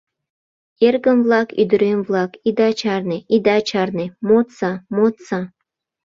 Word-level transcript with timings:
—Эргым-влак, 0.87 1.49
ӱдырем-влак, 1.61 2.31
ида 2.47 2.69
чарне, 2.79 3.17
ида 3.35 3.57
чарне, 3.69 4.05
модса, 4.27 4.71
модса! 4.95 5.39